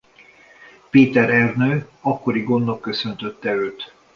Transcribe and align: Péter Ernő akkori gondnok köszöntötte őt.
Péter 0.89 1.29
Ernő 1.29 1.87
akkori 1.99 2.41
gondnok 2.43 2.81
köszöntötte 2.81 3.53
őt. 3.53 3.93